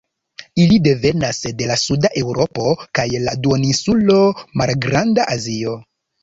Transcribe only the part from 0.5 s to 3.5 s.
Ili devenas de la suda Eŭropo kaj la